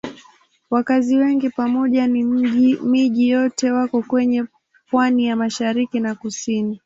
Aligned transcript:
Wakazi 0.69 1.17
wengi 1.17 1.49
pamoja 1.49 2.07
na 2.07 2.13
miji 2.81 3.29
yote 3.29 3.71
wako 3.71 4.01
kwenye 4.01 4.45
pwani 4.91 5.25
ya 5.25 5.35
mashariki 5.35 5.99
na 5.99 6.15
kusini. 6.15 6.79